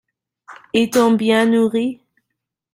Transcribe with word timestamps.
Est-on 0.73 1.11
bien 1.15 1.45
nourri? 1.45 2.01